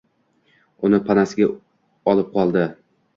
[0.87, 1.49] Uni panasiga
[2.13, 2.65] olib qoldi